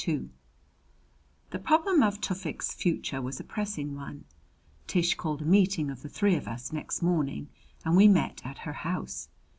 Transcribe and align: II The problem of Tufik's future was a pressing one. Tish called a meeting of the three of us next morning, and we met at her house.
II 0.07 0.29
The 1.51 1.59
problem 1.59 2.01
of 2.01 2.19
Tufik's 2.19 2.73
future 2.73 3.21
was 3.21 3.39
a 3.39 3.43
pressing 3.43 3.93
one. 3.93 4.25
Tish 4.87 5.13
called 5.13 5.43
a 5.43 5.45
meeting 5.45 5.91
of 5.91 6.01
the 6.01 6.09
three 6.09 6.33
of 6.33 6.47
us 6.47 6.73
next 6.73 7.03
morning, 7.03 7.49
and 7.85 7.95
we 7.95 8.07
met 8.07 8.41
at 8.43 8.57
her 8.65 8.73
house. 8.73 9.29